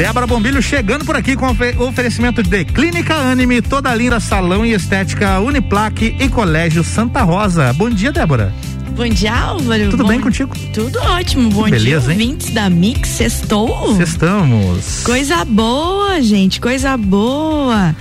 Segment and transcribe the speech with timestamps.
[0.00, 1.54] Débora Bombilho chegando por aqui com
[1.86, 7.70] oferecimento de Clínica Anime, toda linda salão e estética Uniplaque e Colégio Santa Rosa.
[7.74, 8.50] Bom dia, Débora.
[8.96, 9.90] Bom dia, Álvaro.
[9.90, 10.56] Tudo Bom, bem contigo?
[10.72, 11.50] Tudo ótimo.
[11.50, 12.54] Bom Beleza, dia, ouvintes hein?
[12.54, 13.10] da Mix.
[13.10, 13.94] Sextou?
[13.96, 15.02] Sextamos.
[15.04, 16.62] Coisa boa, gente.
[16.62, 17.94] Coisa boa.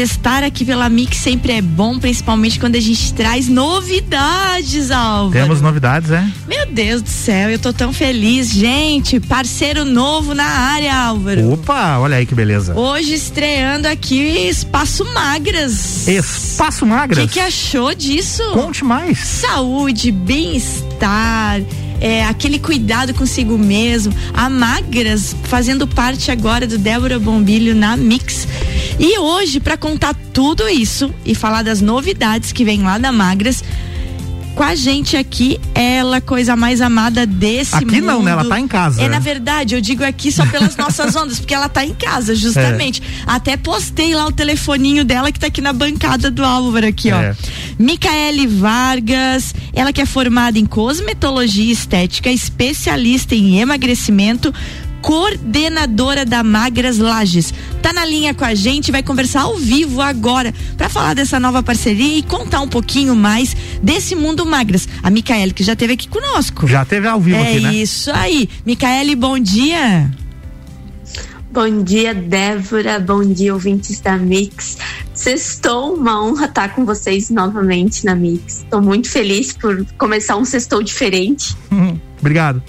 [0.00, 5.32] Estar aqui pela Mix sempre é bom, principalmente quando a gente traz novidades, Álvaro.
[5.32, 6.26] Temos novidades, é?
[6.46, 8.50] Meu Deus do céu, eu tô tão feliz.
[8.50, 11.52] Gente, parceiro novo na área, Álvaro.
[11.52, 12.74] Opa, olha aí que beleza.
[12.74, 16.06] Hoje estreando aqui Espaço Magras.
[16.08, 17.24] Espaço Magras?
[17.24, 18.42] O que, que achou disso?
[18.52, 19.18] Conte mais.
[19.18, 21.60] Saúde, bem-estar
[22.00, 24.12] é, aquele cuidado consigo mesmo.
[24.32, 28.48] A Magras fazendo parte agora do Débora Bombilho na Mix.
[28.98, 33.62] E hoje, para contar tudo isso e falar das novidades que vem lá da Magras,
[34.54, 37.94] com a gente aqui, ela, coisa mais amada desse aqui mundo.
[37.94, 38.30] Aqui não, né?
[38.32, 39.02] Ela tá em casa.
[39.02, 42.34] É, na verdade, eu digo aqui só pelas nossas ondas, porque ela tá em casa,
[42.34, 43.02] justamente.
[43.02, 43.04] É.
[43.26, 47.20] Até postei lá o telefoninho dela que tá aqui na bancada do Álvaro aqui, ó.
[47.20, 47.36] É.
[47.78, 54.52] Micaele Vargas, ela que é formada em cosmetologia estética, especialista em emagrecimento,
[55.00, 57.52] coordenadora da Magras Lages.
[57.82, 61.62] Tá na linha com a gente, vai conversar ao vivo agora para falar dessa nova
[61.62, 64.88] parceria e contar um pouquinho mais desse mundo Magras.
[65.02, 66.66] A Micaele que já esteve aqui conosco.
[66.66, 67.68] Já teve ao vivo é aqui, né?
[67.70, 68.48] É isso aí.
[68.64, 70.10] Micaele, bom dia.
[71.52, 73.00] Bom dia, Débora.
[73.00, 74.78] Bom dia, ouvintes da Mix.
[75.12, 78.58] Sextou, uma honra estar com vocês novamente na Mix.
[78.58, 81.56] Estou muito feliz por começar um sextou diferente.
[82.20, 82.62] Obrigado.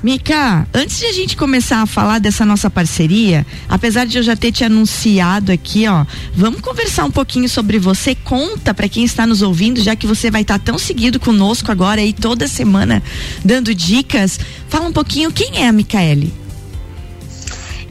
[0.00, 4.36] Mica, antes de a gente começar a falar dessa nossa parceria, apesar de eu já
[4.36, 8.14] ter te anunciado aqui, ó, vamos conversar um pouquinho sobre você.
[8.14, 12.00] Conta para quem está nos ouvindo, já que você vai estar tão seguido conosco agora
[12.00, 13.02] aí toda semana
[13.44, 14.38] dando dicas.
[14.68, 16.32] Fala um pouquinho quem é a Micaele.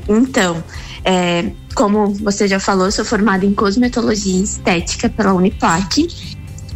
[0.08, 0.64] Então,
[1.04, 6.08] é, como você já falou, sou formada em cosmetologia estética pela Uniplac.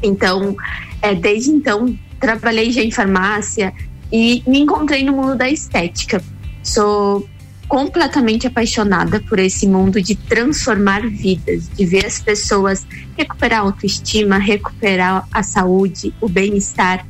[0.03, 0.57] Então,
[1.01, 3.73] é, desde então, trabalhei já em farmácia,
[4.11, 6.21] e me encontrei no mundo da estética.
[6.63, 7.27] Sou
[7.67, 12.85] completamente apaixonada por esse mundo de transformar vidas, de ver as pessoas
[13.17, 17.07] recuperar a autoestima, recuperar a saúde, o bem-estar.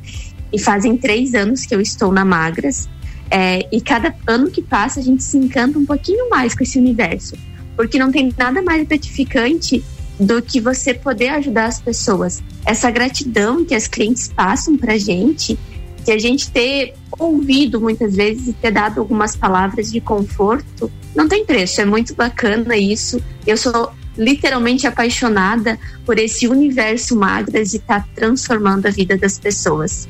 [0.52, 2.88] E fazem três anos que eu estou na Magras.
[3.28, 6.78] É, e cada ano que passa a gente se encanta um pouquinho mais com esse
[6.78, 7.34] universo,
[7.74, 9.82] porque não tem nada mais gratificante
[10.20, 12.42] do que você poder ajudar as pessoas.
[12.64, 15.58] Essa gratidão que as clientes passam para gente
[16.04, 21.28] que a gente ter ouvido muitas vezes e ter dado algumas palavras de conforto não
[21.28, 21.80] tem preço.
[21.80, 23.22] É muito bacana isso.
[23.46, 30.08] Eu sou literalmente apaixonada por esse universo magras e tá transformando a vida das pessoas.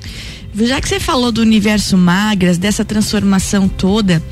[0.55, 4.23] Já que você falou do universo magras, dessa transformação toda,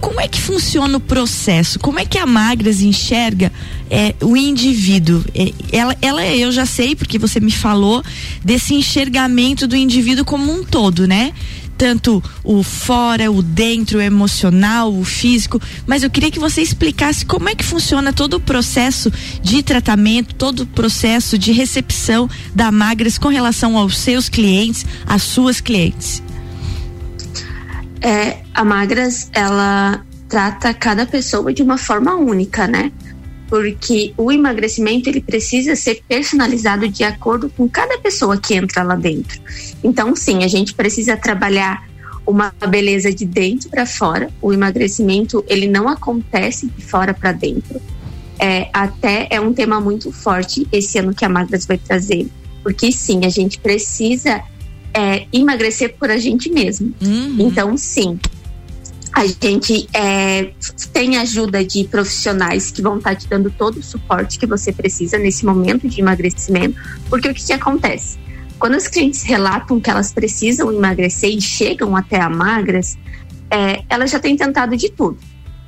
[0.00, 1.78] como é que funciona o processo?
[1.78, 3.50] Como é que a magras enxerga
[3.88, 5.24] é, o indivíduo?
[5.34, 8.04] É, ela, ela, eu já sei, porque você me falou
[8.44, 11.32] desse enxergamento do indivíduo como um todo, né?
[11.80, 17.24] Tanto o fora, o dentro, o emocional, o físico, mas eu queria que você explicasse
[17.24, 19.10] como é que funciona todo o processo
[19.42, 25.22] de tratamento, todo o processo de recepção da Magras com relação aos seus clientes, às
[25.22, 26.22] suas clientes.
[28.02, 32.92] É, a Magras, ela trata cada pessoa de uma forma única, né?
[33.50, 38.94] Porque o emagrecimento ele precisa ser personalizado de acordo com cada pessoa que entra lá
[38.94, 39.40] dentro.
[39.82, 41.90] Então, sim, a gente precisa trabalhar
[42.24, 44.30] uma beleza de dentro para fora.
[44.40, 47.80] O emagrecimento ele não acontece de fora para dentro.
[48.38, 52.28] É, até é um tema muito forte esse ano que a Magras vai trazer,
[52.62, 54.42] porque sim, a gente precisa
[54.94, 56.94] é, emagrecer por a gente mesmo.
[57.02, 57.36] Uhum.
[57.40, 58.18] Então, sim,
[59.12, 60.52] a gente é,
[60.92, 64.72] tem ajuda de profissionais que vão estar tá te dando todo o suporte que você
[64.72, 66.78] precisa nesse momento de emagrecimento,
[67.08, 68.18] porque o que, que acontece?
[68.58, 72.96] Quando as clientes relatam que elas precisam emagrecer e chegam até a magras,
[73.50, 75.18] é, elas já têm tentado de tudo: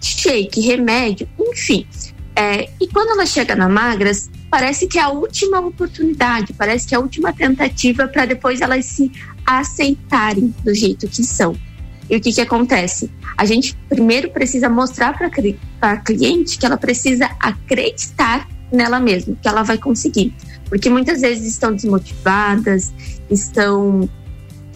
[0.00, 1.86] shake, remédio, enfim.
[2.36, 6.94] É, e quando ela chega na magras, parece que é a última oportunidade, parece que
[6.94, 9.10] é a última tentativa para depois elas se
[9.44, 11.56] aceitarem do jeito que são.
[12.12, 13.10] E o que, que acontece?
[13.38, 15.30] A gente primeiro precisa mostrar para
[15.80, 20.34] a cliente que ela precisa acreditar nela mesma, que ela vai conseguir.
[20.68, 22.92] Porque muitas vezes estão desmotivadas,
[23.30, 24.06] estão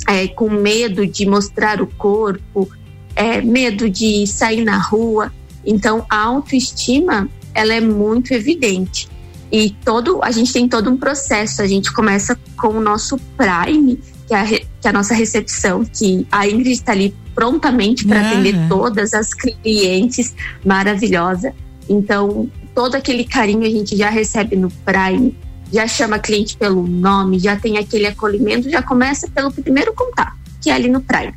[0.08, 2.70] é, com medo de mostrar o corpo,
[3.14, 5.30] é, medo de sair na rua.
[5.62, 9.10] Então, a autoestima ela é muito evidente.
[9.52, 11.60] E todo a gente tem todo um processo.
[11.60, 15.84] A gente começa com o nosso prime, que é a, que é a nossa recepção,
[15.84, 20.34] que a Ingrid está ali prontamente para atender todas as clientes
[20.64, 21.54] maravilhosa.
[21.86, 25.36] Então, todo aquele carinho a gente já recebe no Prime,
[25.70, 30.70] já chama cliente pelo nome, já tem aquele acolhimento, já começa pelo primeiro contato, que
[30.70, 31.34] é ali no Prime.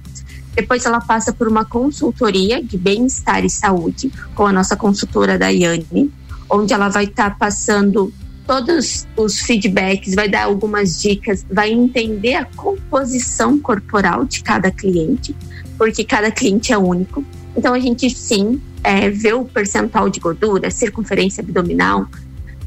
[0.56, 6.12] Depois ela passa por uma consultoria de bem-estar e saúde com a nossa consultora Daiane,
[6.50, 8.12] onde ela vai estar tá passando
[8.50, 15.36] todos os feedbacks, vai dar algumas dicas, vai entender a composição corporal de cada cliente,
[15.78, 17.24] porque cada cliente é único.
[17.56, 22.08] Então a gente sim é, vê o percentual de gordura, circunferência abdominal,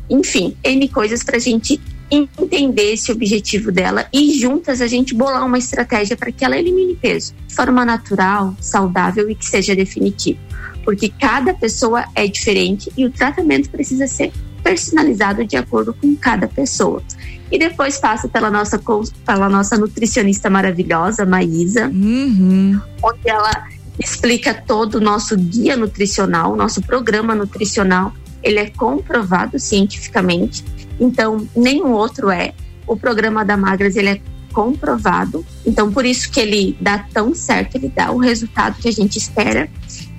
[0.09, 5.45] enfim, N coisas para a gente entender esse objetivo dela e juntas a gente bolar
[5.45, 10.39] uma estratégia para que ela elimine peso de forma natural, saudável e que seja definitivo.
[10.85, 14.31] Porque cada pessoa é diferente e o tratamento precisa ser
[14.73, 17.03] personalizado de acordo com cada pessoa.
[17.51, 18.81] E depois passa pela nossa,
[19.27, 22.81] pela nossa nutricionista maravilhosa, Maísa, uhum.
[23.03, 28.15] onde ela explica todo o nosso guia nutricional, nosso programa nutricional.
[28.43, 30.65] Ele é comprovado cientificamente,
[30.99, 32.55] então nenhum outro é.
[32.87, 34.21] O programa da Magras ele é
[34.53, 38.93] comprovado, então por isso que ele dá tão certo, ele dá o resultado que a
[38.93, 39.69] gente espera.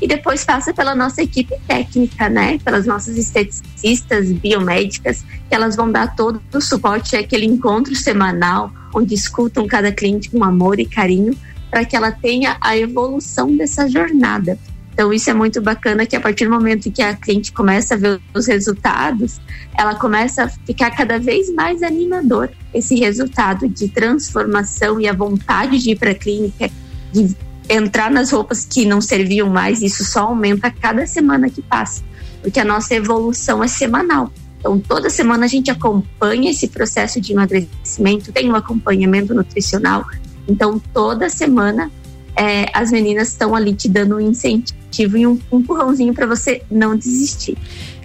[0.02, 2.58] E depois passa pela nossa equipe técnica, né?
[2.58, 9.14] Pelas nossas esteticistas, biomédicas, que elas vão dar todo o suporte àquele encontro semanal, onde
[9.14, 11.34] escutam cada cliente com amor e carinho
[11.70, 14.60] para que ela tenha a evolução dessa jornada.
[14.94, 17.98] Então, isso é muito bacana que a partir do momento que a cliente começa a
[17.98, 19.42] ver os resultados,
[19.76, 22.52] ela começa a ficar cada vez mais animador.
[22.74, 26.70] Esse resultado de transformação e a vontade de ir para a clínica,
[27.12, 27.36] de
[27.68, 32.04] entrar nas roupas que não serviam mais, isso só aumenta a cada semana que passa,
[32.42, 34.32] porque a nossa evolução é semanal.
[34.60, 40.06] Então, toda semana a gente acompanha esse processo de emagrecimento, tem um acompanhamento nutricional,
[40.48, 41.92] então, toda semana
[42.36, 46.62] é, as meninas estão ali te dando um incentivo e um, um empurrãozinho para você
[46.70, 47.58] não desistir.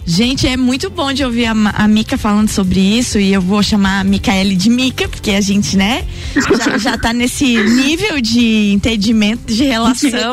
[0.05, 3.63] Gente, é muito bom de ouvir a, a Mica falando sobre isso e eu vou
[3.63, 6.03] chamar a Micaele de Mica, porque a gente, né,
[6.35, 10.33] já, já tá nesse nível de entendimento, de relação.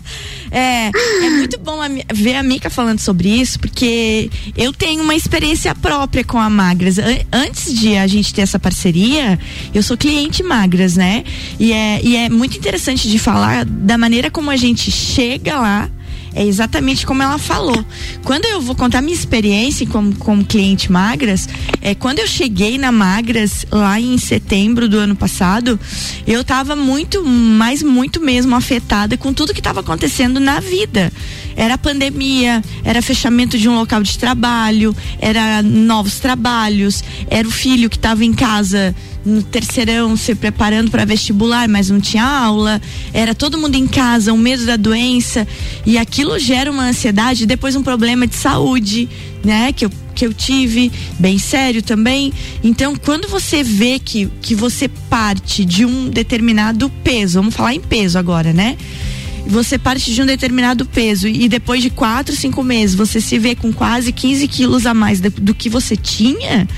[0.50, 5.14] é, é muito bom a, ver a Mica falando sobre isso, porque eu tenho uma
[5.14, 6.96] experiência própria com a Magras.
[7.32, 9.38] Antes de a gente ter essa parceria,
[9.74, 11.24] eu sou cliente Magras, né?
[11.58, 15.90] E é, e é muito interessante de falar da maneira como a gente chega lá
[16.34, 17.84] é exatamente como ela falou.
[18.24, 21.48] Quando eu vou contar minha experiência como, como cliente Magras,
[21.80, 25.78] é quando eu cheguei na Magras lá em setembro do ano passado,
[26.26, 31.12] eu estava muito, mas muito mesmo afetada com tudo que estava acontecendo na vida.
[31.56, 37.90] Era pandemia, era fechamento de um local de trabalho, era novos trabalhos, era o filho
[37.90, 38.94] que estava em casa
[39.24, 42.80] no terceirão se preparando para vestibular, mas não tinha aula,
[43.12, 45.46] era todo mundo em casa, o um medo da doença,
[45.84, 49.08] e aquilo gera uma ansiedade, depois um problema de saúde,
[49.44, 52.32] né, que eu, que eu tive, bem sério também.
[52.62, 57.80] Então, quando você vê que, que você parte de um determinado peso, vamos falar em
[57.80, 58.76] peso agora, né?
[59.46, 63.54] Você parte de um determinado peso e depois de quatro, cinco meses você se vê
[63.54, 66.68] com quase 15 quilos a mais do, que você tinha,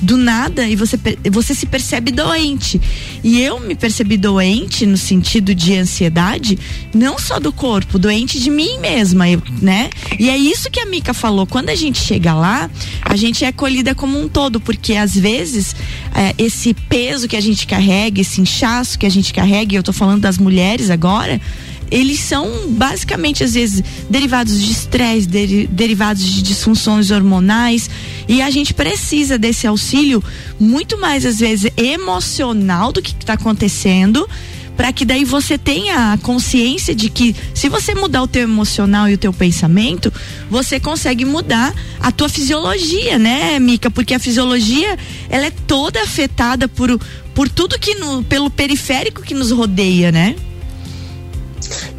[0.00, 0.98] do nada e você,
[1.30, 2.80] você se percebe doente.
[3.22, 6.58] E eu me percebi doente no sentido de ansiedade,
[6.94, 9.90] não só do corpo, doente de mim mesma, eu, né?
[10.18, 11.46] E é isso que a Mica falou.
[11.46, 12.70] Quando a gente chega lá,
[13.02, 15.76] a gente é acolhida como um todo, porque às vezes
[16.14, 19.82] é, esse peso que a gente carrega, esse inchaço que a gente carrega, e eu
[19.82, 21.40] tô falando das mulheres agora,
[21.90, 27.90] eles são basicamente às vezes derivados de estresse, deri derivados de disfunções hormonais
[28.28, 30.22] e a gente precisa desse auxílio
[30.58, 34.28] muito mais às vezes emocional do que está acontecendo
[34.80, 39.10] para que daí você tenha a consciência de que se você mudar o teu emocional
[39.10, 40.10] e o teu pensamento,
[40.48, 43.90] você consegue mudar a tua fisiologia, né, Mica?
[43.90, 46.98] Porque a fisiologia, ela é toda afetada por,
[47.34, 50.34] por tudo que no, pelo periférico que nos rodeia, né?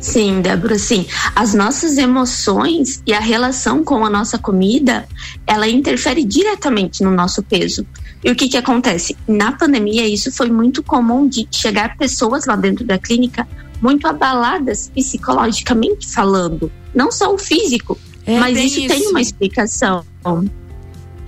[0.01, 1.05] Sim, Débora, sim.
[1.35, 5.07] As nossas emoções e a relação com a nossa comida,
[5.45, 7.85] ela interfere diretamente no nosso peso.
[8.23, 9.15] E o que que acontece?
[9.27, 13.47] Na pandemia, isso foi muito comum de chegar pessoas lá dentro da clínica
[13.81, 20.05] muito abaladas psicologicamente falando, não só o físico, é mas isso, isso tem uma explicação.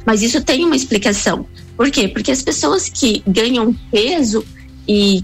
[0.05, 1.47] Mas isso tem uma explicação.
[1.75, 2.07] Por quê?
[2.07, 4.45] Porque as pessoas que ganham peso
[4.87, 5.23] e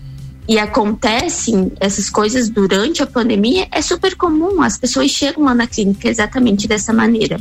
[0.49, 4.63] e acontecem essas coisas durante a pandemia, é super comum.
[4.63, 7.39] As pessoas chegam lá na clínica exatamente dessa maneira.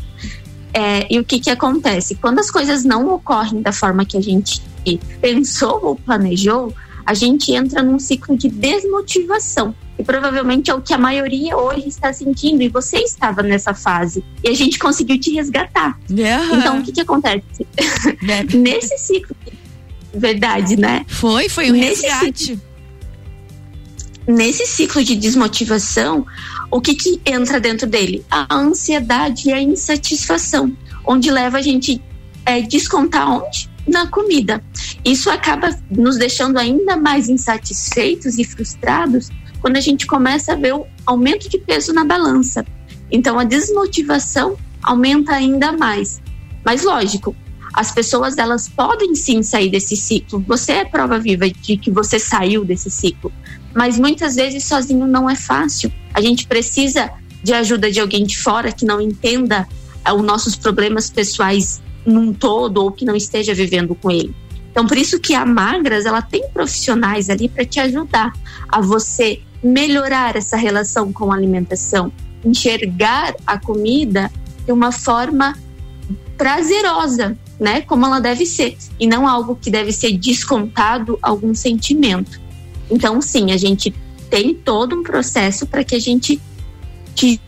[0.75, 2.17] É, e o que, que acontece?
[2.17, 4.63] Quando as coisas não ocorrem da forma que a gente
[5.23, 6.71] pensou ou planejou,
[7.07, 9.75] a gente entra num ciclo de desmotivação.
[9.99, 12.63] E provavelmente é o que a maioria hoje está sentindo.
[12.63, 14.23] E você estava nessa fase.
[14.45, 15.99] E a gente conseguiu te resgatar.
[16.59, 17.67] Então, o que, que acontece?
[18.55, 19.35] Nesse ciclo.
[20.13, 21.07] Verdade, né?
[21.09, 22.45] Foi, foi um Nesse resgate.
[22.45, 22.68] Ciclo,
[24.29, 26.27] nesse ciclo de desmotivação,
[26.71, 28.25] o que, que entra dentro dele?
[28.31, 32.01] A ansiedade e a insatisfação, onde leva a gente
[32.45, 33.71] é, descontar onde?
[33.87, 34.63] Na comida.
[35.03, 39.31] Isso acaba nos deixando ainda mais insatisfeitos e frustrados
[39.63, 42.67] quando a gente começa a ver o aumento de peso na balança.
[43.11, 46.21] Então a desmotivação aumenta ainda mais.
[46.63, 47.35] Mas lógico,
[47.73, 50.45] as pessoas elas podem sim sair desse ciclo.
[50.47, 53.33] Você é prova viva de que você saiu desse ciclo.
[53.75, 55.93] Mas muitas vezes sozinho não é fácil.
[56.15, 57.11] A gente precisa
[57.43, 59.69] de ajuda de alguém de fora que não entenda
[60.05, 64.35] eh, os nossos problemas pessoais num todo ou que não esteja vivendo com ele.
[64.71, 68.33] Então, por isso que a Magras, ela tem profissionais ali para te ajudar
[68.69, 72.13] a você melhorar essa relação com a alimentação,
[72.45, 74.31] enxergar a comida
[74.65, 75.57] de uma forma
[76.37, 77.81] prazerosa, né?
[77.81, 82.41] Como ela deve ser, e não algo que deve ser descontado algum sentimento.
[82.91, 83.95] Então, sim, a gente
[84.31, 86.41] tem todo um processo para que a gente
[87.19, 87.41] te,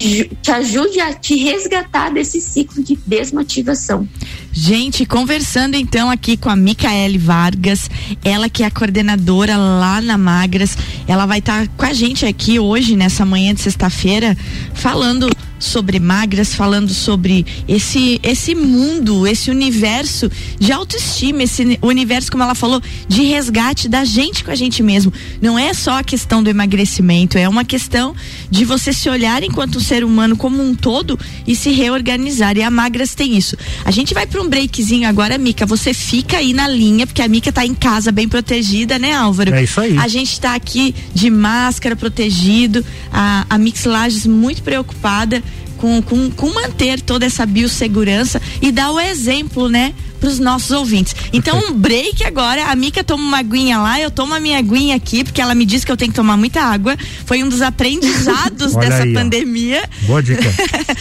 [0.43, 4.09] te ajude a te resgatar desse ciclo de desmotivação.
[4.53, 7.89] Gente, conversando então aqui com a Micaele Vargas,
[8.25, 12.27] ela que é a coordenadora lá na Magras, ela vai estar tá com a gente
[12.27, 14.37] aqui hoje, nessa manhã de sexta-feira,
[14.75, 15.31] falando
[15.61, 22.55] sobre magras, falando sobre esse esse mundo, esse universo de autoestima, esse universo, como ela
[22.55, 25.13] falou, de resgate da gente com a gente mesmo.
[25.41, 28.17] Não é só a questão do emagrecimento, é uma questão
[28.51, 32.57] de você se olhar enquanto um ser humano como um todo e se reorganizar.
[32.57, 33.57] E a Magras tem isso.
[33.85, 35.67] A gente vai para um breakzinho agora, Mica.
[35.67, 39.55] Você fica aí na linha, porque a Mica tá em casa bem protegida, né, Álvaro?
[39.55, 39.99] É isso aí.
[39.99, 42.85] A gente tá aqui de máscara, protegido.
[43.13, 45.43] A, a Mix Lages muito preocupada
[45.81, 49.95] com, com, com manter toda essa biossegurança e dar o exemplo, né?
[50.21, 51.17] para os nossos ouvintes.
[51.33, 52.67] Então, um break agora.
[52.67, 55.65] A Mica toma uma aguinha lá, eu tomo a minha aguinha aqui, porque ela me
[55.65, 56.95] disse que eu tenho que tomar muita água.
[57.25, 59.83] Foi um dos aprendizados dessa aí, pandemia.
[60.05, 60.07] Ó.
[60.09, 60.55] Boa dica.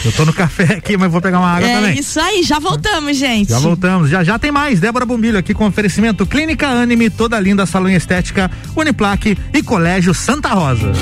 [0.06, 1.96] eu tô no café aqui, mas vou pegar uma água é também.
[1.98, 3.50] É isso aí, já voltamos, gente.
[3.50, 4.08] Já voltamos.
[4.08, 4.80] Já já tem mais.
[4.80, 10.48] Débora Bombilho aqui com oferecimento Clínica Anime, toda linda salão estética, Uniplaque e Colégio Santa
[10.48, 10.92] Rosa.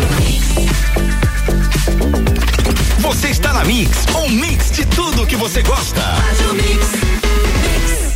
[3.18, 6.00] Você está na Mix, um mix de tudo que você gosta.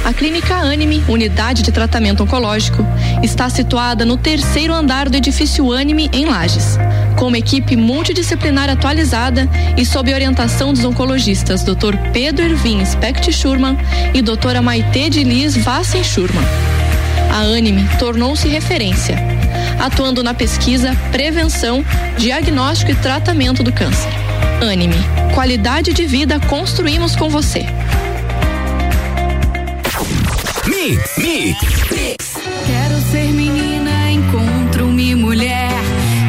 [0.04, 2.86] A Clínica Anime, unidade de tratamento oncológico,
[3.20, 6.78] está situada no terceiro andar do edifício Anime, em Lages.
[7.18, 11.96] Com uma equipe multidisciplinar atualizada e sob orientação dos oncologistas Dr.
[12.12, 13.76] Pedro Ervin Specht Schurman
[14.14, 16.44] e doutora Maite de Liz Vassen Schurman.
[17.28, 19.18] A Anime tornou-se referência,
[19.80, 21.84] atuando na pesquisa, prevenção,
[22.16, 24.21] diagnóstico e tratamento do câncer
[24.62, 24.94] Anime.
[25.34, 27.66] Qualidade de vida construímos com você.
[30.66, 32.34] Mix, mix.
[32.66, 35.72] Quero ser menina, encontro-me mulher.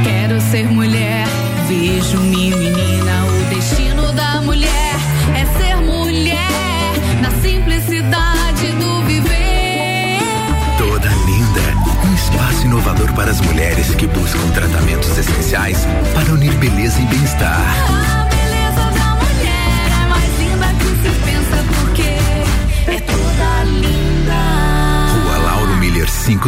[0.03, 1.27] Quero ser mulher,
[1.67, 3.23] vejo-me menina.
[3.25, 4.95] O destino da mulher
[5.35, 10.17] é ser mulher na simplicidade do viver.
[10.79, 15.85] Toda linda, um espaço inovador para as mulheres que buscam tratamentos essenciais
[16.15, 18.12] para unir beleza e bem-estar.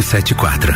[0.02, 0.74] 574.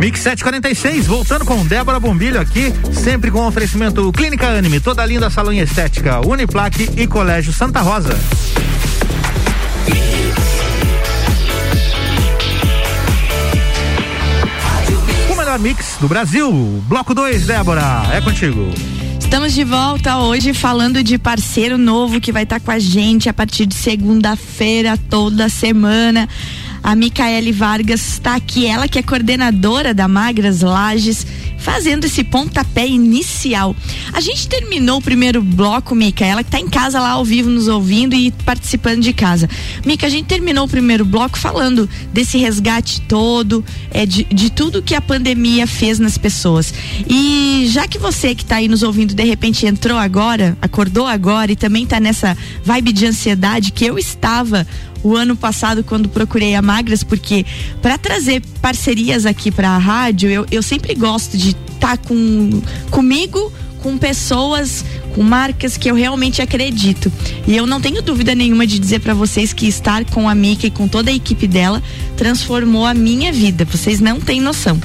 [0.00, 5.52] Mix 746, voltando com Débora Bombilho aqui, sempre com oferecimento Clínica Anime, toda linda salão
[5.52, 8.18] em estética, Uniplaque e Colégio Santa Rosa.
[15.30, 16.50] O melhor mix do Brasil,
[16.88, 18.70] Bloco 2, Débora, é contigo.
[19.18, 23.28] Estamos de volta hoje falando de parceiro novo que vai estar tá com a gente
[23.28, 26.26] a partir de segunda-feira, toda semana.
[26.82, 31.26] A Micaele Vargas está aqui, ela que é coordenadora da Magras Lages,
[31.60, 33.76] fazendo esse pontapé inicial.
[34.12, 37.50] A gente terminou o primeiro bloco, Mica, ela que está em casa lá ao vivo
[37.50, 39.48] nos ouvindo e participando de casa.
[39.84, 44.82] Mica, a gente terminou o primeiro bloco falando desse resgate todo, é, de, de tudo
[44.82, 46.72] que a pandemia fez nas pessoas.
[47.06, 51.52] E já que você que está aí nos ouvindo, de repente entrou agora, acordou agora
[51.52, 54.66] e também está nessa vibe de ansiedade que eu estava
[55.02, 57.44] o ano passado quando procurei a Magras, porque
[57.80, 62.62] para trazer parcerias aqui para a rádio, eu, eu sempre gosto de estar tá com
[62.90, 63.52] comigo
[63.82, 67.12] com pessoas, com marcas que eu realmente acredito.
[67.46, 70.66] E eu não tenho dúvida nenhuma de dizer para vocês que estar com a Mika
[70.66, 71.82] e com toda a equipe dela
[72.16, 73.64] transformou a minha vida.
[73.64, 74.78] Vocês não têm noção,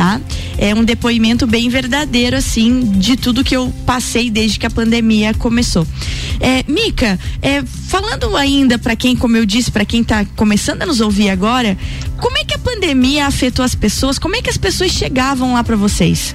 [0.00, 0.18] tá?
[0.56, 5.34] É um depoimento bem verdadeiro, assim, de tudo que eu passei desde que a pandemia
[5.34, 5.86] começou.
[6.40, 10.86] É, Mica, é, falando ainda para quem, como eu disse, para quem está começando a
[10.86, 11.76] nos ouvir agora,
[12.18, 14.18] como é que a pandemia afetou as pessoas?
[14.18, 16.34] Como é que as pessoas chegavam lá para vocês?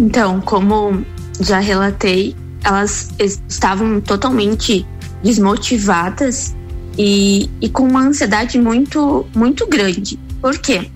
[0.00, 1.04] Então, como
[1.40, 2.34] já relatei,
[2.64, 4.86] elas estavam totalmente
[5.22, 6.54] desmotivadas
[6.96, 10.18] e, e com uma ansiedade muito, muito grande.
[10.40, 10.90] Por quê?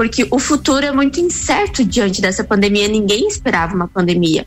[0.00, 4.46] Porque o futuro é muito incerto diante dessa pandemia, ninguém esperava uma pandemia.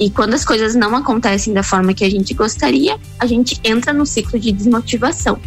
[0.00, 3.92] E quando as coisas não acontecem da forma que a gente gostaria, a gente entra
[3.92, 5.38] no ciclo de desmotivação.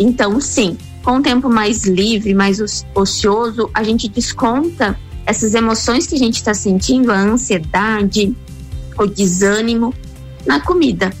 [0.00, 2.58] Então, sim, com o tempo mais livre, mais
[2.92, 8.36] ocioso, a gente desconta essas emoções que a gente está sentindo, a ansiedade,
[8.98, 9.94] o desânimo,
[10.44, 11.12] na comida.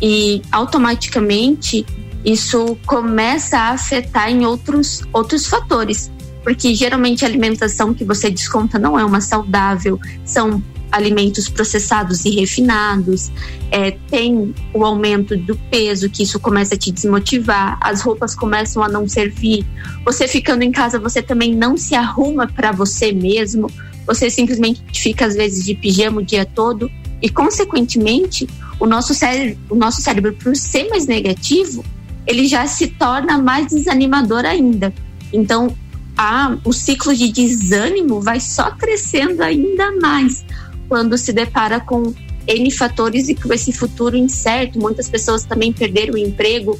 [0.00, 1.84] E automaticamente
[2.24, 6.12] isso começa a afetar em outros, outros fatores.
[6.48, 12.30] Porque geralmente a alimentação que você desconta não é uma saudável, são alimentos processados e
[12.30, 13.30] refinados,
[13.70, 18.82] é, tem o aumento do peso, que isso começa a te desmotivar, as roupas começam
[18.82, 19.62] a não servir.
[20.06, 23.70] Você ficando em casa, você também não se arruma para você mesmo,
[24.06, 28.48] você simplesmente fica às vezes de pijama o dia todo e, consequentemente,
[28.80, 31.84] o nosso cérebro, o nosso cérebro, por ser mais negativo,
[32.26, 34.94] ele já se torna mais desanimador ainda.
[35.30, 35.76] Então,
[36.18, 40.44] a, o ciclo de desânimo vai só crescendo ainda mais
[40.88, 42.12] quando se depara com
[42.44, 44.80] N fatores e com esse futuro incerto.
[44.80, 46.76] Muitas pessoas também perderam o emprego.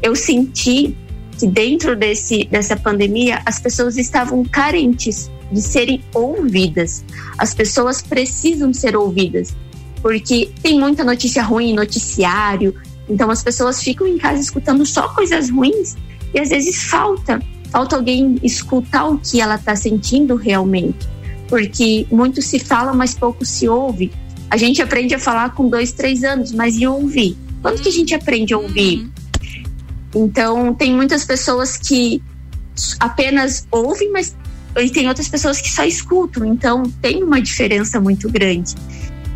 [0.00, 0.96] Eu senti
[1.36, 7.04] que dentro desse, dessa pandemia as pessoas estavam carentes de serem ouvidas.
[7.36, 9.54] As pessoas precisam ser ouvidas,
[10.00, 12.72] porque tem muita notícia ruim, noticiário.
[13.08, 15.96] Então as pessoas ficam em casa escutando só coisas ruins
[16.32, 17.40] e às vezes falta,
[17.76, 21.06] falta alguém escutar o que ela está sentindo realmente
[21.48, 24.12] porque muito se fala, mas pouco se ouve.
[24.50, 27.36] A gente aprende a falar com dois, três anos, mas e ouvir?
[27.62, 29.08] Quando que a gente aprende a ouvir?
[30.14, 32.22] Então, tem muitas pessoas que
[33.00, 34.36] apenas ouvem, mas
[34.76, 36.44] e tem outras pessoas que só escutam.
[36.44, 38.74] Então, tem uma diferença muito grande.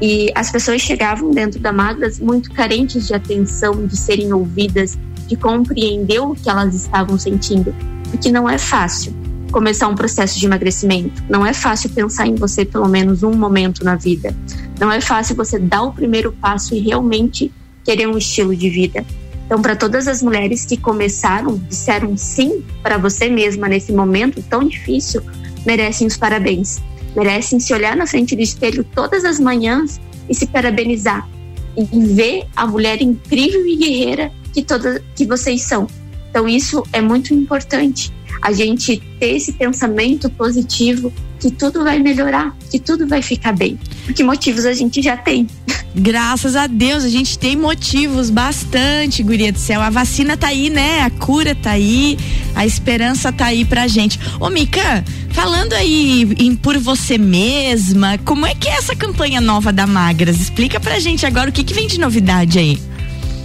[0.00, 5.36] E as pessoas chegavam dentro da Magras muito carentes de atenção, de serem ouvidas, de
[5.36, 7.74] compreender o que elas estavam sentindo,
[8.10, 9.14] porque não é fácil
[9.50, 11.22] começar um processo de emagrecimento.
[11.28, 14.34] Não é fácil pensar em você pelo menos um momento na vida.
[14.78, 17.52] Não é fácil você dar o primeiro passo e realmente
[17.84, 19.04] querer um estilo de vida.
[19.44, 24.62] Então, para todas as mulheres que começaram, disseram sim para você mesma nesse momento tão
[24.62, 25.22] difícil,
[25.66, 26.80] merecem os parabéns.
[27.16, 31.28] Merecem se olhar na frente do espelho todas as manhãs e se parabenizar
[31.76, 35.88] e ver a mulher incrível e guerreira que toda que vocês são.
[36.30, 42.54] Então, isso é muito importante a gente ter esse pensamento positivo que tudo vai melhorar,
[42.70, 43.78] que tudo vai ficar bem.
[44.04, 45.46] Porque motivos a gente já tem.
[45.94, 49.80] Graças a Deus, a gente tem motivos bastante, guria do céu.
[49.80, 51.00] A vacina tá aí, né?
[51.00, 52.16] A cura tá aí,
[52.54, 54.20] a esperança tá aí pra gente.
[54.38, 59.72] Ô, Mica, falando aí em por você mesma, como é que é essa campanha nova
[59.72, 60.40] da Magras?
[60.40, 62.80] Explica pra gente agora o que que vem de novidade aí.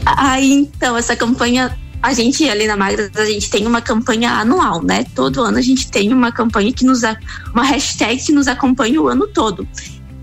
[0.06, 4.84] Ah, então, essa campanha a gente ali na Magras, a gente tem uma campanha anual,
[4.84, 5.04] né?
[5.16, 7.02] Todo ano a gente tem uma campanha que nos
[7.52, 9.68] uma hashtag que nos acompanha o ano todo.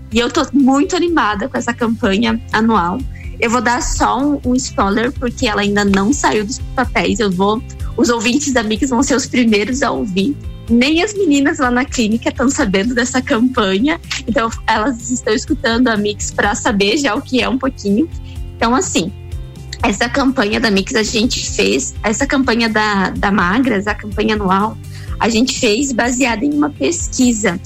[0.09, 2.99] E eu tô muito animada com essa campanha anual.
[3.37, 7.19] Eu vou dar só um, um spoiler porque ela ainda não saiu dos papéis.
[7.19, 7.61] Eu vou
[7.97, 10.37] os ouvintes da Mix vão ser os primeiros a ouvir.
[10.69, 15.97] Nem as meninas lá na clínica estão sabendo dessa campanha, então elas estão escutando a
[15.97, 18.09] Mix para saber já o que é um pouquinho.
[18.55, 19.11] Então, assim,
[19.83, 24.77] essa campanha da Mix a gente fez, essa campanha da, da Magras, a campanha anual,
[25.19, 27.59] a gente fez baseada em uma pesquisa,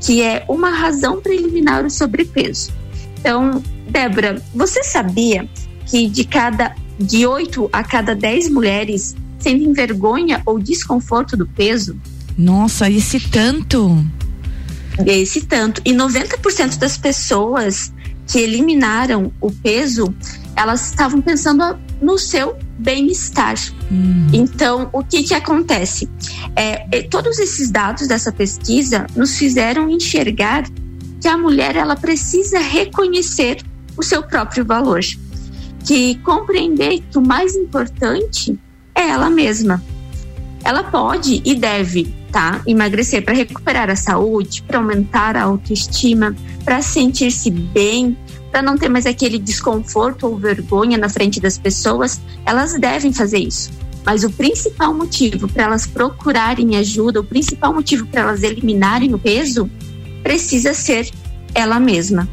[0.00, 2.72] que é uma razão para eliminar o sobrepeso.
[3.20, 5.48] Então, Débora, você sabia
[5.84, 11.96] que de cada de 8 a cada 10 mulheres sentem vergonha ou desconforto do peso?
[12.36, 14.04] Nossa, esse tanto.
[15.06, 15.80] Esse tanto.
[15.84, 17.92] E 90% das pessoas
[18.26, 20.14] que eliminaram o peso,
[20.58, 23.54] elas estavam pensando no seu bem-estar.
[23.92, 24.26] Hum.
[24.32, 26.10] Então, o que que acontece?
[26.56, 30.64] É, todos esses dados dessa pesquisa nos fizeram enxergar
[31.20, 33.58] que a mulher ela precisa reconhecer
[33.96, 35.00] o seu próprio valor,
[35.84, 38.58] que compreender que o mais importante
[38.96, 39.80] é ela mesma.
[40.64, 42.60] Ela pode e deve tá?
[42.66, 48.16] Emagrecer para recuperar a saúde, para aumentar a autoestima, para sentir-se bem,
[48.50, 53.38] para não ter mais aquele desconforto ou vergonha na frente das pessoas, elas devem fazer
[53.38, 53.70] isso.
[54.04, 59.18] Mas o principal motivo para elas procurarem ajuda, o principal motivo para elas eliminarem o
[59.18, 59.70] peso,
[60.22, 61.10] precisa ser
[61.54, 62.28] ela mesma.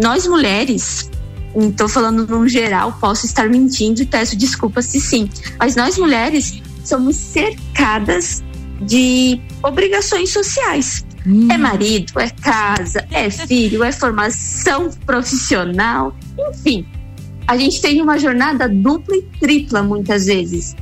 [0.00, 1.10] Nós mulheres,
[1.56, 6.60] estou falando num geral, posso estar mentindo e peço desculpas se sim, mas nós mulheres
[6.84, 8.42] somos cercadas
[8.82, 11.04] de obrigações sociais.
[11.28, 11.48] Hum.
[11.50, 16.16] É marido, é casa, é filho, é formação profissional,
[16.50, 16.86] enfim.
[17.46, 20.74] A gente tem uma jornada dupla e tripla muitas vezes.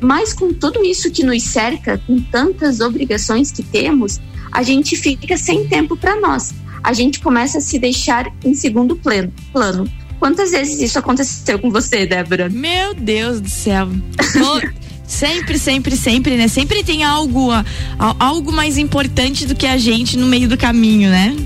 [0.00, 4.20] Mas com tudo isso que nos cerca, com tantas obrigações que temos,
[4.52, 6.54] a gente fica sem tempo para nós.
[6.82, 9.32] A gente começa a se deixar em segundo plano.
[9.52, 9.90] plano.
[10.18, 12.48] Quantas vezes isso aconteceu com você, Débora?
[12.48, 13.88] Meu Deus do céu.
[15.06, 16.48] Sempre, sempre, sempre, né?
[16.48, 17.50] Sempre tem algo,
[18.18, 21.36] algo mais importante do que a gente no meio do caminho, né?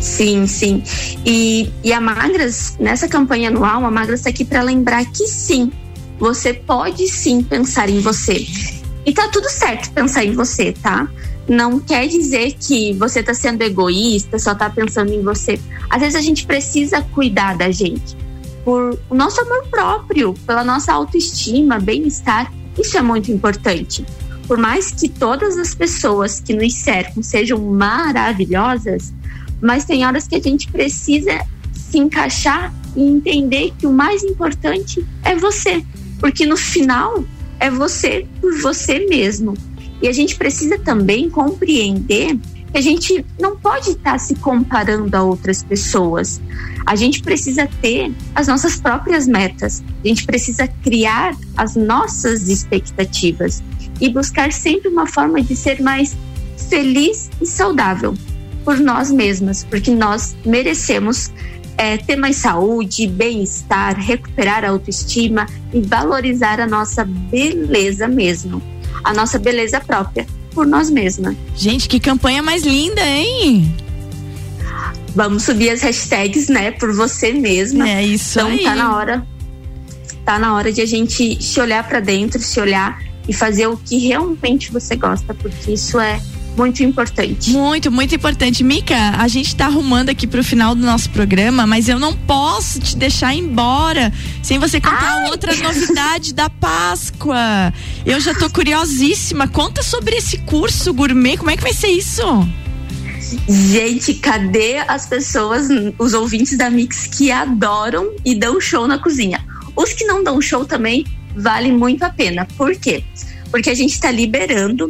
[0.00, 0.82] Sim, sim.
[1.24, 5.70] E, e a Magras, nessa campanha anual, a Magras está aqui para lembrar que sim,
[6.18, 8.44] você pode sim pensar em você.
[9.06, 11.08] E tá tudo certo pensar em você, tá?
[11.48, 15.58] Não quer dizer que você tá sendo egoísta, só tá pensando em você.
[15.88, 18.21] Às vezes a gente precisa cuidar da gente
[18.64, 22.52] por o nosso amor próprio, pela nossa autoestima, bem-estar.
[22.78, 24.04] Isso é muito importante.
[24.46, 29.12] Por mais que todas as pessoas que nos cercam sejam maravilhosas,
[29.60, 35.06] mas tem horas que a gente precisa se encaixar e entender que o mais importante
[35.22, 35.84] é você,
[36.18, 37.24] porque no final
[37.60, 39.54] é você por você mesmo.
[40.02, 42.36] E a gente precisa também compreender
[42.74, 46.40] a gente não pode estar se comparando a outras pessoas.
[46.86, 49.82] A gente precisa ter as nossas próprias metas.
[50.02, 53.62] A gente precisa criar as nossas expectativas
[54.00, 56.16] e buscar sempre uma forma de ser mais
[56.68, 58.14] feliz e saudável
[58.64, 61.30] por nós mesmas, porque nós merecemos
[61.76, 68.62] é, ter mais saúde, bem-estar, recuperar a autoestima e valorizar a nossa beleza mesmo,
[69.04, 71.36] a nossa beleza própria por nós mesmas.
[71.56, 73.74] Gente, que campanha mais linda, hein?
[75.14, 77.88] Vamos subir as hashtags, né, por você mesma.
[77.88, 78.62] É isso então, aí.
[78.62, 79.26] tá na hora.
[80.24, 83.76] Tá na hora de a gente se olhar para dentro, se olhar e fazer o
[83.76, 86.20] que realmente você gosta, porque isso é
[86.56, 87.50] muito importante.
[87.50, 88.62] Muito, muito importante.
[88.62, 92.80] Mica, a gente tá arrumando aqui pro final do nosso programa, mas eu não posso
[92.80, 94.12] te deixar embora
[94.42, 95.30] sem você contar Ai.
[95.30, 97.72] outra novidade da Páscoa.
[98.04, 99.48] Eu já tô curiosíssima.
[99.48, 102.22] Conta sobre esse curso gourmet, como é que vai ser isso?
[103.48, 109.44] Gente, cadê as pessoas, os ouvintes da Mix que adoram e dão show na cozinha?
[109.74, 112.46] Os que não dão show também vale muito a pena.
[112.56, 113.02] Por quê?
[113.50, 114.88] Porque a gente está liberando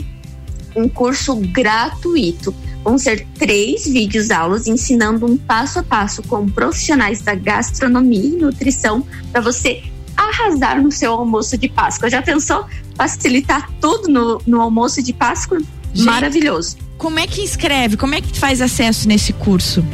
[0.74, 2.54] um curso gratuito.
[2.82, 8.36] Vão ser três vídeos aulas ensinando um passo a passo com profissionais da gastronomia e
[8.36, 9.82] nutrição para você
[10.16, 12.10] arrasar no seu almoço de Páscoa.
[12.10, 15.60] Já pensou facilitar tudo no, no almoço de Páscoa?
[15.94, 16.76] Gente, Maravilhoso.
[16.98, 17.96] Como é que inscreve?
[17.96, 19.84] Como é que faz acesso nesse curso?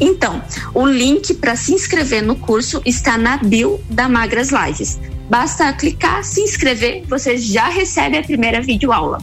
[0.00, 0.42] Então,
[0.74, 4.98] o link para se inscrever no curso está na bio da Magras Lives.
[5.28, 9.18] Basta clicar, se inscrever, você já recebe a primeira videoaula.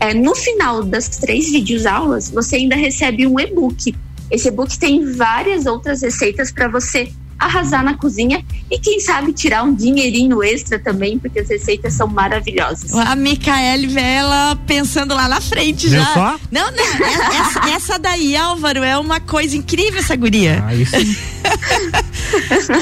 [0.00, 3.94] É, no final das três videoaulas, você ainda recebe um e-book.
[4.30, 9.62] Esse e-book tem várias outras receitas para você arrasar na cozinha e quem sabe tirar
[9.62, 12.92] um dinheirinho extra também, porque as receitas são maravilhosas.
[12.94, 16.14] A Micaele ela pensando lá na frente Viu já.
[16.14, 16.40] só?
[16.50, 20.64] Não, não, essa, essa daí, Álvaro, é uma coisa incrível essa guria.
[20.66, 20.96] Ah, isso.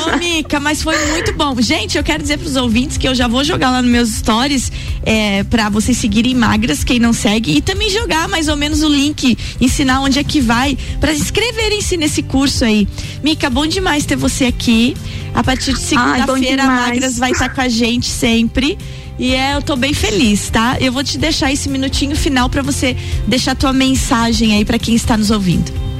[0.06, 1.54] Ô, Mica, mas foi muito bom.
[1.60, 4.70] Gente, eu quero dizer pros ouvintes que eu já vou jogar lá nos meus stories
[5.02, 8.88] é, para vocês seguirem magras, quem não segue, e também jogar mais ou menos o
[8.88, 12.88] link, ensinar onde é que vai, para inscreverem-se nesse curso aí.
[13.22, 14.96] Mica, bom demais ter você aqui.
[15.34, 16.66] A partir de segunda-feira, a.
[16.66, 18.78] Magras vai estar com a gente sempre.
[19.18, 20.76] E é, eu tô bem feliz, tá?
[20.80, 22.96] Eu vou te deixar esse minutinho final para você
[23.26, 25.93] deixar tua mensagem aí para quem está nos ouvindo.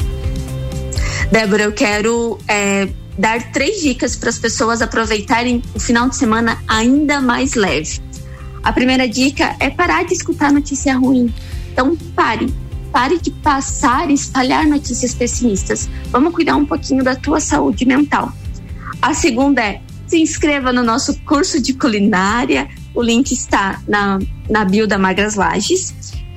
[1.30, 6.62] Débora, eu quero é, dar três dicas para as pessoas aproveitarem o final de semana
[6.68, 8.00] ainda mais leve.
[8.62, 11.32] A primeira dica é parar de escutar notícia ruim.
[11.72, 12.52] Então, pare.
[12.90, 15.88] Pare de passar e espalhar notícias pessimistas.
[16.10, 18.32] Vamos cuidar um pouquinho da tua saúde mental.
[19.02, 22.68] A segunda é se inscreva no nosso curso de culinária.
[22.94, 25.92] O link está na, na bio da Magras Lages.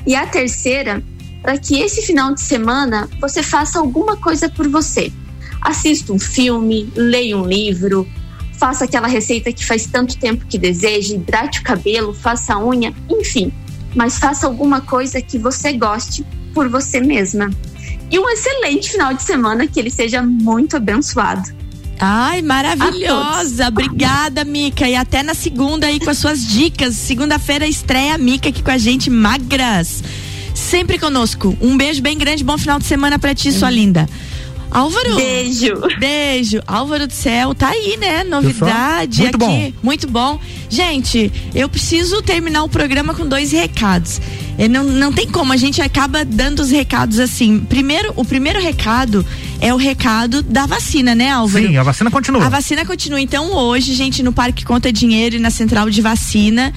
[0.06, 1.04] E a terceira,
[1.48, 5.14] para que esse final de semana você faça alguma coisa por você.
[5.62, 8.06] Assista um filme, leia um livro,
[8.60, 12.94] faça aquela receita que faz tanto tempo que deseja, hidrate o cabelo, faça a unha,
[13.10, 13.50] enfim.
[13.96, 17.50] Mas faça alguma coisa que você goste por você mesma.
[18.12, 21.50] E um excelente final de semana, que ele seja muito abençoado.
[21.98, 23.70] Ai, maravilhosa.
[23.70, 24.86] Obrigada, Mica.
[24.86, 26.94] E até na segunda aí com as suas dicas.
[26.96, 30.04] Segunda-feira estreia a Mica aqui com a gente, magras.
[30.68, 31.58] Sempre conosco.
[31.62, 34.06] Um beijo bem grande, bom final de semana pra ti, sua linda.
[34.70, 35.16] Álvaro.
[35.16, 35.80] Beijo.
[35.98, 36.62] Beijo.
[36.68, 38.26] Álvaro do Céu, tá aí, né?
[38.26, 39.46] Novidade Muito aqui.
[39.46, 39.74] bom.
[39.82, 40.38] Muito bom.
[40.70, 44.20] Gente, eu preciso terminar o programa com dois recados.
[44.58, 47.60] É, não, não tem como, a gente acaba dando os recados assim.
[47.60, 49.26] Primeiro, o primeiro recado
[49.62, 51.68] é o recado da vacina, né, Álvaro?
[51.68, 52.46] Sim, a vacina continua.
[52.46, 53.22] A vacina continua.
[53.22, 56.74] Então, hoje, gente, no Parque Conta Dinheiro e na Central de Vacina,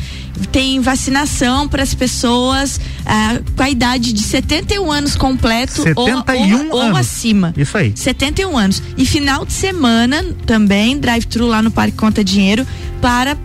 [0.52, 6.68] tem vacinação para as pessoas ah, com a idade de 71 anos completo ou, 71
[6.68, 6.98] ou, ou anos.
[6.98, 7.54] acima.
[7.56, 7.92] Isso aí.
[7.94, 8.82] 71 anos.
[8.96, 12.66] E final de semana também, drive-thru lá no Parque Conta Dinheiro
[13.00, 13.36] para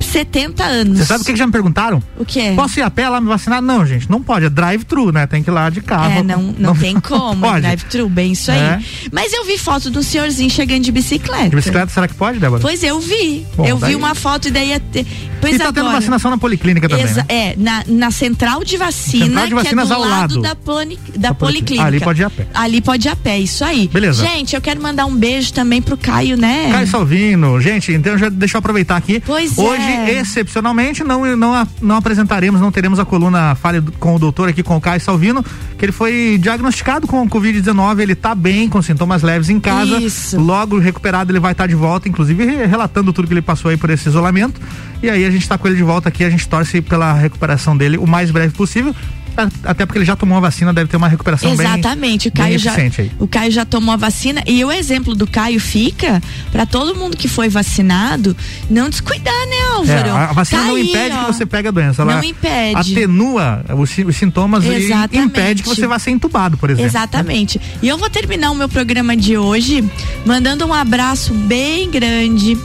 [0.00, 0.98] 70 anos.
[0.98, 2.02] Você sabe o que, que já me perguntaram?
[2.18, 2.52] O que?
[2.52, 3.60] Posso ir a pé lá me vacinar?
[3.62, 4.46] Não, gente, não pode.
[4.46, 5.26] É drive-thru, né?
[5.26, 6.12] Tem que ir lá de carro.
[6.20, 8.58] É, não, não, tem como, é drive-thru, bem isso aí.
[8.58, 8.80] É.
[9.12, 11.50] Mas eu vi foto do senhorzinho chegando de bicicleta.
[11.50, 12.60] De bicicleta, será que pode, Débora?
[12.60, 13.46] Pois eu vi.
[13.56, 15.06] Bom, eu daí- vi uma foto e daí ia ter.
[15.40, 15.96] Pois e tá tendo agora.
[15.96, 17.26] vacinação na policlínica também, Exa- né?
[17.28, 20.42] É, na, na central de vacina, Central de vacinas que é do ao lado, lado.
[20.42, 21.84] da, plani, da Da policlínica.
[21.84, 21.84] policlínica.
[21.86, 22.46] Ali pode ir a pé.
[22.54, 23.88] Ali pode ir a pé, isso aí.
[23.92, 24.24] Beleza.
[24.26, 26.70] Gente, eu quero mandar um beijo também pro Caio, né?
[26.72, 29.22] Caio Salvino, gente, então já deixa eu aproveitar aqui.
[29.24, 29.85] Pois Hoje, é.
[30.10, 34.62] Excepcionalmente, não, não, não apresentaremos, não teremos a coluna Fale do- com o doutor aqui
[34.62, 35.44] com o Caio Salvino,
[35.78, 39.98] que ele foi diagnosticado com Covid-19, ele tá bem, com sintomas leves em casa.
[39.98, 40.38] Isso.
[40.40, 43.76] Logo recuperado, ele vai estar de volta, inclusive re- relatando tudo que ele passou aí
[43.76, 44.60] por esse isolamento.
[45.02, 47.76] E aí a gente tá com ele de volta aqui, a gente torce pela recuperação
[47.76, 48.94] dele o mais breve possível.
[49.36, 52.32] A- Até porque ele já tomou a vacina, deve ter uma recuperação bem- Exatamente, o
[52.32, 53.10] bem Caio já aí.
[53.18, 56.22] o Caio já tomou a vacina e o exemplo do Caio fica
[56.52, 58.36] para todo mundo que foi vacinado
[58.70, 60.10] não descuidar, né, É, Álvaro?
[60.12, 61.24] a a vacina Tá não aí, impede ó.
[61.24, 62.02] que você pegue a doença.
[62.02, 62.92] Ela Não impede.
[62.92, 65.16] atenua os, os sintomas Exatamente.
[65.16, 66.86] e impede que você vá ser entubado, por exemplo.
[66.88, 67.60] Exatamente.
[67.82, 69.84] E eu vou terminar o meu programa de hoje
[70.24, 72.56] mandando um abraço bem grande,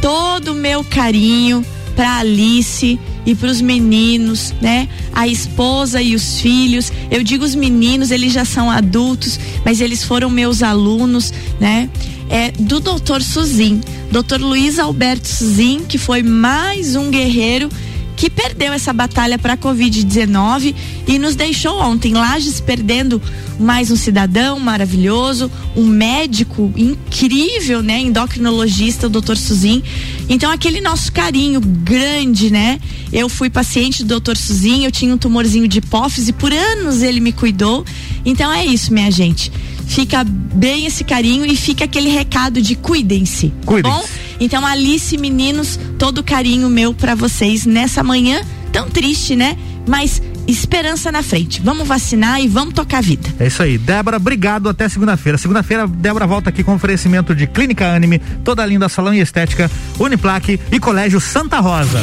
[0.00, 1.64] todo o meu carinho
[1.96, 4.88] para Alice e para os meninos, né?
[5.12, 6.90] A esposa e os filhos.
[7.10, 11.90] Eu digo os meninos, eles já são adultos, mas eles foram meus alunos, né?
[12.30, 13.20] É do Dr.
[13.20, 14.40] Suzin, Dr.
[14.40, 17.68] Luiz Alberto Suzin, que foi mais um guerreiro
[18.18, 20.74] que perdeu essa batalha para a Covid-19
[21.06, 23.22] e nos deixou ontem, Lages perdendo
[23.60, 29.36] mais um cidadão maravilhoso, um médico incrível, né, endocrinologista, o Dr.
[29.36, 29.84] Suzin.
[30.28, 32.80] Então aquele nosso carinho grande, né?
[33.12, 34.36] Eu fui paciente do Dr.
[34.36, 37.84] Suzin, eu tinha um tumorzinho de hipófise, por anos ele me cuidou.
[38.24, 39.52] Então é isso, minha gente.
[39.86, 43.50] Fica bem esse carinho e fica aquele recado de cuidem-se.
[43.50, 44.27] tá Cuidem-se.
[44.40, 48.40] Então, Alice, meninos, todo o carinho meu pra vocês nessa manhã
[48.72, 49.56] tão triste, né?
[49.86, 51.60] Mas esperança na frente.
[51.60, 53.28] Vamos vacinar e vamos tocar a vida.
[53.38, 53.76] É isso aí.
[53.76, 54.68] Débora, obrigado.
[54.68, 55.36] Até segunda-feira.
[55.36, 60.58] Segunda-feira, Débora volta aqui com oferecimento de Clínica Anime, toda linda salão e estética, Uniplaque
[60.72, 62.00] e Colégio Santa Rosa.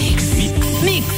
[0.83, 1.14] Mix.